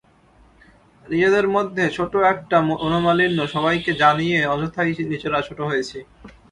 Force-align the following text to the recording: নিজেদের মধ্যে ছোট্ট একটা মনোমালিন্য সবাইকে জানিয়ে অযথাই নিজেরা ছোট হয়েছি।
নিজেদের 1.05 1.45
মধ্যে 1.47 1.83
ছোট্ট 1.89 2.13
একটা 2.33 2.57
মনোমালিন্য 2.69 3.39
সবাইকে 3.47 3.91
জানিয়ে 3.93 4.39
অযথাই 4.47 4.91
নিজেরা 5.11 5.39
ছোট 5.47 5.59
হয়েছি। 5.69 5.97